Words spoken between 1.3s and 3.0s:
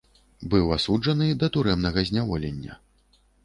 да турэмнага зняволення.